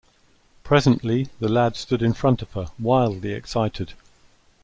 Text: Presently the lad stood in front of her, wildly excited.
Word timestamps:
Presently 0.63 1.29
the 1.39 1.47
lad 1.47 1.75
stood 1.75 2.01
in 2.01 2.13
front 2.13 2.41
of 2.41 2.53
her, 2.53 2.69
wildly 2.79 3.33
excited. 3.33 3.93